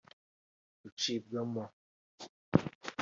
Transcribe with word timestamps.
gucibwamo 0.81 1.63